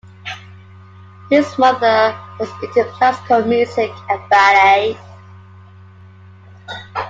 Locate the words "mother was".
1.59-2.49